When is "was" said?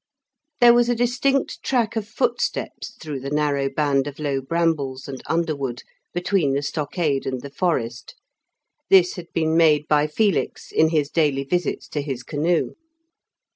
0.73-0.89